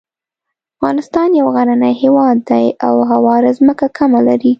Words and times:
افغانستان 0.77 1.29
یو 1.39 1.47
غرنی 1.55 1.91
هیواد 2.03 2.37
دی 2.49 2.65
او 2.87 2.95
هواره 3.11 3.49
ځمکه 3.59 3.85
کمه 3.97 4.19
لري. 4.27 4.49